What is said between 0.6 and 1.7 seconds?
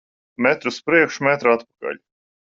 uz priekšu, metru